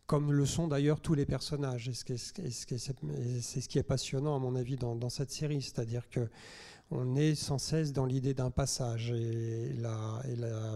comme 0.10 0.34
le 0.34 0.46
sont 0.48 0.68
d'ailleurs 0.68 1.02
tous 1.02 1.14
les 1.14 1.28
personnages. 1.28 1.92
C'est 1.94 2.18
ce, 2.18 3.68
qui 3.68 3.78
est 3.78 3.84
passionnant, 3.84 4.36
à 4.36 4.40
mon 4.40 4.56
avis, 4.56 4.76
dans, 4.76 5.10
cette 5.10 5.30
série. 5.30 5.62
C'est-à-dire 5.62 6.10
que 6.10 6.28
on 6.92 7.16
est 7.16 7.36
sans 7.36 7.60
cesse 7.60 7.94
dans 7.94 8.08
l'idée 8.08 8.34
d'un 8.34 8.50
passage 8.50 9.12
et 9.12 9.72
la, 9.78 10.24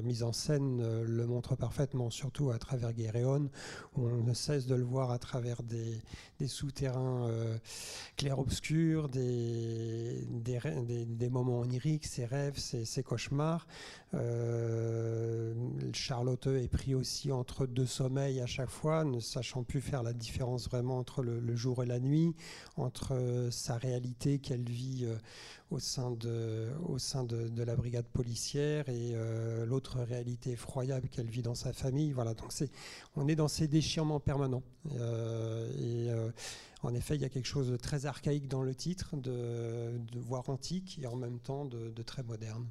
mise 0.04 0.22
en 0.22 0.32
scène 0.32 0.80
euh, 0.80 1.04
le 1.08 1.26
montre 1.26 1.56
parfaitement, 1.56 2.12
surtout 2.12 2.52
à 2.52 2.60
travers 2.60 2.94
Guéréon, 2.94 3.50
où 3.98 4.08
on 4.08 4.24
ne 4.24 4.36
cesse 4.36 4.68
de 4.68 4.76
le 4.76 4.84
voir 4.84 5.10
à 5.10 5.18
travers 5.18 5.64
des, 5.64 6.00
souterrains 6.46 7.28
euh, 7.30 7.58
des, 9.08 11.06
des, 11.06 11.30
moments 11.32 11.62
oniriques, 11.62 12.06
ses 12.06 12.26
rêves, 12.26 12.60
ses, 12.60 13.02
cauchemars. 13.02 13.66
Euh, 14.14 15.56
Charlotte 15.96 16.48
est 16.48 16.68
pris 16.68 16.96
aussi 16.96 17.32
entre 17.32 17.66
deux 17.66 17.86
sommeils 17.86 18.40
à 18.42 18.46
chaque 18.46 18.70
fois, 18.70 19.04
ne 19.04 19.20
sachant 19.20 19.64
plus 19.64 19.82
faire 19.82 20.04
la 20.04 20.14
différence 20.14 20.68
vraiment 20.68 20.98
entre 20.98 21.24
le, 21.24 21.56
jour 21.56 21.84
et 21.84 21.86
la 21.86 22.00
nuit, 22.00 22.34
entre 22.78 23.48
sa 23.52 23.78
réalité 23.78 24.40
qu'elle 24.40 24.64
vit 24.70 25.08
au 25.74 25.80
sein 25.80 26.12
de, 26.12 26.70
au 26.88 27.00
sein 27.00 27.24
de, 27.24 27.64
la 27.64 27.76
brigade 27.76 28.06
policière 28.06 28.88
et 28.90 29.12
euh, 29.14 29.66
l'autre 29.66 30.00
réalité 30.02 30.52
effroyable 30.52 31.10
qu'elle 31.10 31.30
vit 31.30 31.42
dans 31.42 31.56
sa 31.56 31.74
famille. 31.74 32.12
Voilà, 32.12 32.34
donc 32.34 32.52
on 33.16 33.28
est 33.28 33.36
dans 33.36 33.48
ces 33.48 33.68
déchirements 33.68 34.20
permanents. 34.20 34.64
Euh, 34.96 35.72
et 35.78 36.12
euh, 36.12 36.30
en 36.84 36.94
effet, 36.94 37.16
il 37.16 37.22
y 37.22 37.26
a 37.26 37.30
quelque 37.30 37.48
chose 37.48 37.72
de 37.72 37.78
très 37.78 38.06
archaïque 38.06 38.48
dans 38.48 38.62
le 38.62 38.76
titre, 38.76 39.16
de, 39.18 39.98
de 40.12 40.20
voire 40.20 40.48
antique 40.50 41.00
et 41.02 41.08
en 41.08 41.16
même 41.16 41.40
temps 41.40 41.66
de, 41.66 42.02
très 42.04 42.24
moderne. 42.24 42.68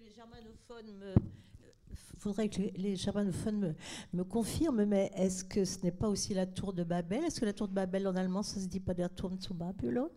Il 0.00 0.12
faudrait 2.18 2.48
que 2.48 2.62
les 2.76 2.96
germanophones 2.96 3.58
me, 3.58 3.74
me 4.12 4.24
confirment, 4.24 4.84
mais 4.84 5.10
est-ce 5.14 5.44
que 5.44 5.64
ce 5.64 5.82
n'est 5.82 5.92
pas 5.92 6.08
aussi 6.08 6.34
la 6.34 6.46
tour 6.46 6.72
de 6.72 6.84
Babel? 6.84 7.24
Est-ce 7.24 7.40
que 7.40 7.44
la 7.44 7.52
tour 7.52 7.68
de 7.68 7.74
Babel 7.74 8.06
en 8.06 8.16
allemand, 8.16 8.42
ça 8.42 8.60
se 8.60 8.66
dit 8.66 8.80
pas 8.80 8.94
der 8.94 9.12
Turm 9.14 9.38
zu 9.40 9.54
Babylon? 9.54 10.08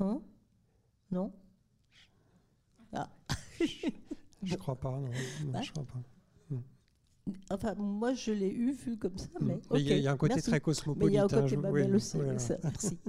Hein? 0.00 0.22
Non? 1.10 1.32
Ah. 2.92 3.08
Je 4.42 4.56
crois 4.56 4.76
pas, 4.76 4.90
non. 4.90 5.10
non 5.52 5.62
je 5.62 5.70
crois 5.70 5.84
pas. 5.84 6.00
Enfin, 7.50 7.74
moi, 7.74 8.14
je 8.14 8.32
l'ai 8.32 8.50
eu 8.50 8.72
vu 8.72 8.96
comme 8.96 9.18
ça, 9.18 9.28
hmm. 9.38 9.46
mais. 9.46 9.60
il 9.74 9.98
y, 9.98 10.08
a 10.08 10.12
un 10.12 10.16
côté 10.16 10.40
très 10.40 10.60
cosmopolite. 10.60 11.04
Mais 11.04 11.12
il 11.12 11.14
y 11.14 11.18
a 11.18 11.24
un 11.24 11.28
côté 11.28 11.56
Babel 11.56 11.94
aussi. 11.94 12.18
merci. 12.18 12.98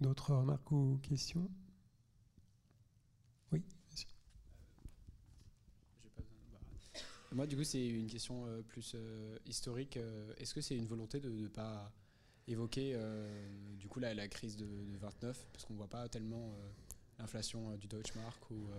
D'autres 0.00 0.34
remarques 0.34 0.70
ou 0.70 0.98
questions? 1.02 1.50
Moi, 7.32 7.46
du 7.46 7.56
coup, 7.56 7.64
c'est 7.64 7.86
une 7.86 8.06
question 8.06 8.46
euh, 8.46 8.62
plus 8.62 8.92
euh, 8.94 9.38
historique. 9.46 9.96
Euh, 9.96 10.32
est-ce 10.38 10.54
que 10.54 10.60
c'est 10.60 10.76
une 10.76 10.86
volonté 10.86 11.20
de 11.20 11.28
ne 11.28 11.48
pas 11.48 11.92
évoquer 12.46 12.96
du 13.78 13.88
coup 13.88 14.00
la, 14.00 14.14
la 14.14 14.26
crise 14.26 14.56
de, 14.56 14.66
29 14.96 15.46
parce 15.52 15.66
qu'on 15.66 15.74
ne 15.74 15.78
voit 15.78 15.86
pas 15.86 16.08
tellement 16.08 16.56
l'inflation 17.18 17.76
du 17.76 17.88
Deutschmark 17.88 18.50
ou 18.50 18.70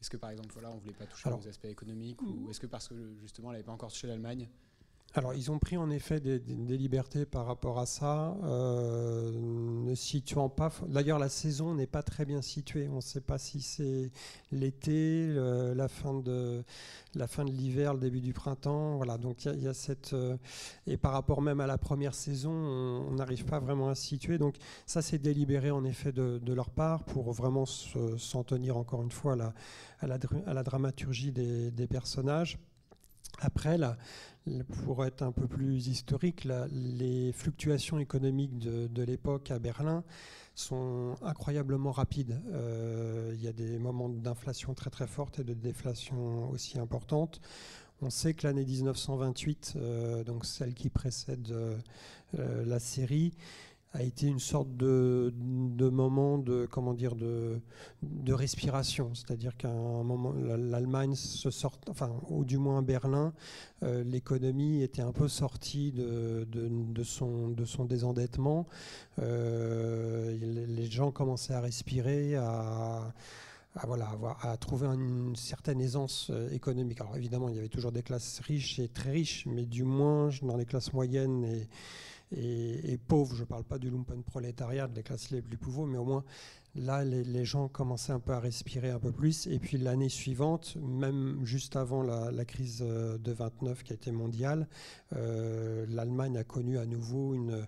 est-ce 0.00 0.08
que 0.08 0.16
par 0.16 0.30
exemple 0.30 0.54
voilà 0.54 0.70
on 0.70 0.78
voulait 0.78 0.94
pas 0.94 1.04
toucher 1.04 1.28
aux 1.28 1.46
aspects 1.46 1.66
économiques 1.66 2.22
ou 2.22 2.48
est-ce 2.48 2.60
que 2.60 2.66
parce 2.66 2.88
que 2.88 3.14
justement 3.20 3.50
elle 3.50 3.56
n'avait 3.56 3.66
pas 3.66 3.72
encore 3.72 3.92
touché 3.92 4.06
l'Allemagne 4.06 4.48
Alors, 5.14 5.32
ils 5.32 5.50
ont 5.50 5.58
pris 5.58 5.78
en 5.78 5.88
effet 5.88 6.20
des, 6.20 6.38
libertés 6.76 7.24
par 7.24 7.46
rapport 7.46 7.78
à 7.78 7.86
ça, 7.86 8.36
euh, 8.44 9.32
ne 9.32 9.94
situant 9.94 10.50
pas. 10.50 10.70
D'ailleurs, 10.86 11.18
la 11.18 11.30
saison 11.30 11.74
n'est 11.74 11.86
pas 11.86 12.02
très 12.02 12.26
bien 12.26 12.42
située. 12.42 12.88
On 12.88 12.96
ne 12.96 13.00
sait 13.00 13.22
pas 13.22 13.38
si 13.38 13.62
c'est 13.62 14.12
l'été, 14.52 15.26
la 15.74 15.88
fin 15.88 16.14
de 16.14 16.62
la 17.14 17.26
fin 17.26 17.44
de 17.46 17.50
l'hiver, 17.50 17.94
le 17.94 18.00
début 18.00 18.20
du 18.20 18.34
printemps. 18.34 18.96
Voilà. 18.96 19.16
Donc, 19.16 19.46
il 19.46 19.62
y, 19.62 19.66
a 19.66 19.72
cette 19.72 20.12
euh, 20.12 20.36
et 20.86 20.98
par 20.98 21.12
rapport 21.12 21.40
même 21.40 21.60
à 21.60 21.66
la 21.66 21.78
première 21.78 22.14
saison, 22.14 22.52
on 22.52 23.14
n'arrive 23.14 23.46
pas 23.46 23.60
vraiment 23.60 23.88
à 23.88 23.94
situer. 23.94 24.36
Donc, 24.36 24.56
ça, 24.84 25.00
c'est 25.00 25.18
délibéré 25.18 25.70
en 25.70 25.84
effet 25.84 26.12
de, 26.12 26.52
leur 26.52 26.68
part 26.70 27.04
pour 27.04 27.32
vraiment 27.32 27.64
s'en 27.64 28.44
tenir 28.44 28.76
encore 28.76 29.02
une 29.02 29.10
fois 29.10 29.32
à 29.32 29.36
la, 29.36 29.54
à 30.00 30.54
la, 30.54 30.62
dramaturgie 30.62 31.32
des 31.32 31.86
personnages. 31.86 32.58
Après, 33.40 33.78
pour 34.84 35.04
être 35.04 35.22
un 35.22 35.32
peu 35.32 35.46
plus 35.46 35.88
historique, 35.88 36.46
les 36.70 37.32
fluctuations 37.32 37.98
économiques 37.98 38.58
de, 38.58 39.02
l'époque 39.02 39.50
à 39.50 39.58
Berlin 39.58 40.02
sont 40.54 41.14
incroyablement 41.22 41.92
rapides. 41.92 42.40
Euh, 42.52 43.30
il 43.34 43.42
y 43.42 43.46
a 43.46 43.52
des 43.52 43.78
moments 43.78 44.08
d'inflation 44.08 44.74
très 44.74 44.90
très 44.90 45.06
fortes 45.06 45.38
et 45.38 45.44
de 45.44 45.54
déflation 45.54 46.50
aussi 46.50 46.80
importantes. 46.80 47.40
On 48.02 48.10
sait 48.10 48.34
que 48.34 48.46
l'année 48.46 48.64
1928, 48.64 49.74
euh, 49.76 50.24
donc 50.24 50.44
celle 50.44 50.74
qui 50.74 50.88
précède 50.88 51.50
euh, 51.50 51.78
la 52.34 52.80
série, 52.80 53.34
a 53.92 54.02
été 54.02 54.26
une 54.26 54.40
sorte 54.40 54.76
de, 54.76 55.32
moment 55.86 56.38
de 56.38 56.66
comment 56.70 56.94
dire 56.94 57.14
de, 57.14 57.60
de 58.02 58.32
respiration, 58.32 59.14
c'est-à-dire 59.14 59.56
qu'à 59.56 59.70
un 59.70 60.02
moment 60.02 60.32
l'Allemagne 60.32 61.14
se 61.14 61.50
sort, 61.50 61.78
enfin 61.88 62.10
ou 62.28 62.44
du 62.44 62.58
moins 62.58 62.82
Berlin, 62.82 63.32
euh, 63.82 64.02
l'économie 64.04 64.82
était 64.82 65.02
un 65.02 65.12
peu 65.12 65.28
sortie 65.28 65.92
de, 65.92 66.46
de, 66.50 67.02
son 67.02 67.48
de 67.48 67.64
son 67.64 67.84
désendettement, 67.84 68.66
euh, 69.20 70.36
les 70.66 70.86
gens 70.86 71.10
commençaient 71.10 71.54
à 71.54 71.60
respirer, 71.60 72.36
à 72.36 73.12
à, 73.78 73.86
voilà, 73.86 74.08
à 74.42 74.56
trouver 74.56 74.86
une 74.88 75.36
certaine 75.36 75.80
aisance 75.80 76.28
euh, 76.30 76.50
économique. 76.50 77.00
Alors 77.00 77.16
évidemment, 77.16 77.48
il 77.48 77.56
y 77.56 77.58
avait 77.58 77.68
toujours 77.68 77.92
des 77.92 78.02
classes 78.02 78.40
riches 78.40 78.78
et 78.78 78.88
très 78.88 79.10
riches, 79.10 79.46
mais 79.46 79.66
du 79.66 79.84
moins 79.84 80.30
dans 80.42 80.56
les 80.56 80.64
classes 80.64 80.92
moyennes 80.92 81.44
et, 81.44 81.68
et, 82.30 82.98
pauvres, 83.08 83.34
je 83.34 83.42
ne 83.42 83.46
parle 83.46 83.64
pas 83.64 83.78
du 83.78 83.90
lumpen 83.90 84.22
prolétariat, 84.22 84.86
des 84.86 85.02
classes 85.02 85.30
les 85.30 85.40
plus 85.40 85.56
pauvres, 85.56 85.86
mais 85.86 85.98
au 85.98 86.04
moins 86.04 86.24
là, 86.74 87.04
les, 87.04 87.44
gens 87.44 87.68
commençaient 87.68 88.12
un 88.12 88.20
peu 88.20 88.32
à 88.32 88.40
respirer 88.40 88.90
un 88.90 88.98
peu 88.98 89.12
plus. 89.12 89.46
Et 89.46 89.58
puis 89.58 89.78
l'année 89.78 90.08
suivante, 90.08 90.76
même 90.76 91.40
juste 91.44 91.76
avant 91.76 92.02
la, 92.02 92.44
crise 92.44 92.82
euh, 92.82 93.18
de 93.18 93.32
29 93.32 93.82
qui 93.82 93.92
a 93.92 93.96
été 93.96 94.12
mondiale, 94.12 94.68
euh, 95.14 95.86
l'Allemagne 95.88 96.36
a 96.36 96.44
connu 96.44 96.78
à 96.78 96.86
nouveau 96.86 97.34
une, 97.34 97.66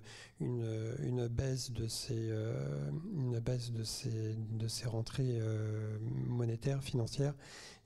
baisse 1.28 1.70
de 1.72 1.86
ses, 1.88 2.30
euh, 2.30 2.90
rentrées 4.86 5.40
monétaires, 6.26 6.82
financières. 6.82 7.34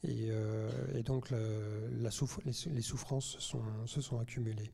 Et, 0.02 0.30
donc 1.04 1.30
les, 1.30 2.80
souffrances 2.80 3.38
se 3.38 4.00
sont 4.00 4.18
accumulées. 4.18 4.72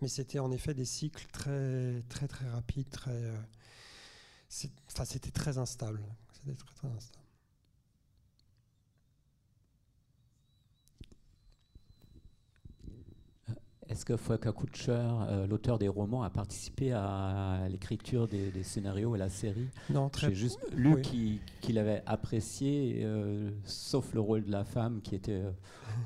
Mais 0.00 0.08
c'était 0.08 0.38
en 0.38 0.52
effet 0.52 0.74
des 0.74 0.84
cycles 0.84 1.26
très, 1.32 2.02
très, 2.08 2.28
très 2.28 2.48
rapides, 2.48 2.88
très. 2.88 3.10
Euh, 3.10 3.36
enfin, 4.86 5.04
c'était 5.04 5.32
très 5.32 5.58
instable. 5.58 6.00
C'était 6.32 6.56
très, 6.56 6.74
très 6.74 6.88
instable. 6.88 7.24
Euh, 13.48 13.54
est-ce 13.88 14.04
que 14.04 14.12
Volker 14.12 14.52
Kutscher, 14.56 14.92
euh, 14.92 15.48
l'auteur 15.48 15.80
des 15.80 15.88
romans, 15.88 16.22
a 16.22 16.30
participé 16.30 16.92
à 16.92 17.66
l'écriture 17.68 18.28
des, 18.28 18.62
scénarios 18.62 19.16
et 19.16 19.18
la 19.18 19.28
série? 19.28 19.68
Non, 19.90 20.10
très 20.10 20.28
J'ai 20.28 20.36
juste 20.36 20.60
lu 20.72 21.02
qu'il 21.60 21.76
avait 21.76 22.04
apprécié, 22.06 23.04
sauf 23.64 24.14
le 24.14 24.20
rôle 24.20 24.44
de 24.44 24.52
la 24.52 24.64
femme 24.64 25.02
qui 25.02 25.16
était 25.16 25.42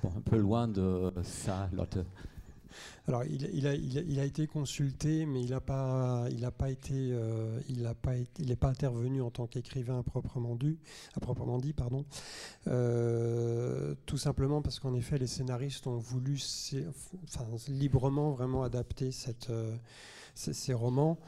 un 0.02 0.20
peu 0.22 0.38
loin 0.38 0.66
de 0.66 1.12
ça, 1.24 1.68
Lotte. 1.74 1.98
Alors, 3.08 3.24
il, 3.24 3.66
a, 3.66 4.24
été 4.24 4.46
consulté, 4.46 5.26
mais 5.26 5.42
il 5.42 5.50
n'a 5.50 5.60
pas, 5.60 6.26
il 6.30 6.48
pas 6.56 6.70
été, 6.70 6.94
euh, 6.94 7.60
il 7.68 7.82
n'est 8.46 8.56
pas 8.56 8.68
intervenu 8.68 9.22
en 9.22 9.30
tant 9.30 9.46
qu'écrivain 9.46 10.02
proprement 10.02 10.54
dit. 10.54 10.78
Euh, 12.68 13.94
tout 14.06 14.18
simplement 14.18 14.62
parce 14.62 14.78
qu'en 14.78 14.94
effet, 14.94 15.18
les 15.18 15.26
scénaristes 15.26 15.86
ont 15.86 15.98
voulu, 15.98 16.40
librement 17.68 18.30
vraiment 18.30 18.62
adapter 18.62 19.10
euh, 19.50 19.76
ces, 20.34 20.74
romans. 20.74 21.18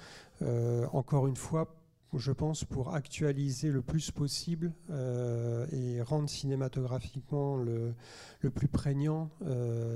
encore 0.92 1.26
une 1.26 1.37
fois, 1.37 1.74
je 2.16 2.30
pense, 2.30 2.64
pour 2.64 2.94
actualiser 2.94 3.70
le 3.70 3.83
plus 3.83 4.12
possible 4.12 4.72
et 5.72 6.00
rendre 6.02 6.28
cinématographiquement 6.28 7.57
le 7.57 7.94
plus 8.50 8.68
prégnant 8.68 9.30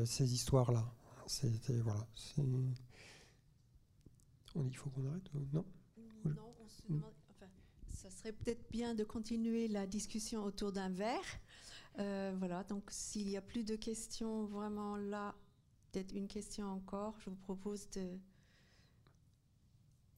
ces 0.05 0.35
histoires-là. 0.35 0.85
C'était 1.29 1.79
voilà. 1.81 2.07
On, 2.38 2.73
il 4.64 4.77
faut 4.77 4.91
qu'on 4.91 5.07
arrête 5.07 5.31
Non? 5.53 5.64
Non, 6.25 6.55
on 6.59 6.69
se 6.69 6.83
demande, 6.88 7.12
enfin, 7.31 7.47
ça 7.88 8.11
serait 8.11 8.33
peut-être 8.33 8.69
bien 8.71 8.95
de 8.95 9.05
continuer 9.05 9.69
la 9.69 9.87
discussion 9.87 10.43
autour 10.43 10.73
d'un 10.73 10.88
verre. 10.88 11.38
Euh, 11.99 12.35
voilà. 12.38 12.64
Donc, 12.64 12.85
s'il 12.91 13.27
n'y 13.27 13.37
a 13.37 13.43
plus 13.43 13.62
de 13.62 13.77
questions, 13.77 14.47
vraiment 14.47 14.97
là, 14.97 15.35
peut-être 15.93 16.12
une 16.12 16.29
question 16.29 16.67
encore. 16.67 17.14
Je 17.21 17.31
vous 17.31 17.37
propose 17.37 17.88
de 17.91 18.19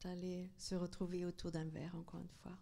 d'aller 0.01 0.49
se 0.57 0.73
retrouver 0.73 1.25
autour 1.25 1.51
d'un 1.51 1.65
verre 1.65 1.95
encore 1.95 2.19
une 2.19 2.29
fois. 2.41 2.57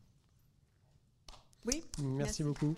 Oui? 1.65 1.83
Merci. 1.99 2.43
beaucoup. 2.43 2.75